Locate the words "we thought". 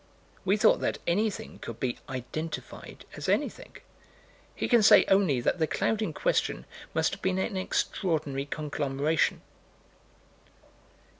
0.45-0.79